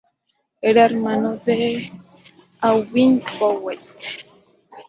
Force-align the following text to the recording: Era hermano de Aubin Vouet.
Era 0.67 0.81
hermano 0.85 1.37
de 1.45 1.91
Aubin 2.59 3.21
Vouet. 3.39 3.83